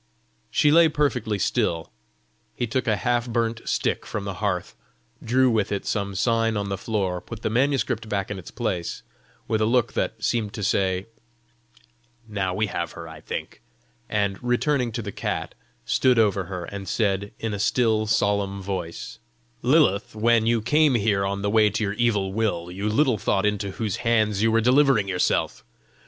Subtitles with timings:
[0.49, 1.91] She lay perfectly still.
[2.55, 4.75] He took a half burnt stick from the hearth,
[5.23, 9.03] drew with it some sign on the floor, put the manuscript back in its place,
[9.47, 11.05] with a look that seemed to say,
[12.27, 13.61] "Now we have her, I think!"
[14.09, 15.53] and, returning to the cat,
[15.85, 19.19] stood over her and said, in a still, solemn voice:
[19.61, 23.45] "Lilith, when you came here on the way to your evil will, you little thought
[23.45, 25.63] into whose hands you were delivering yourself!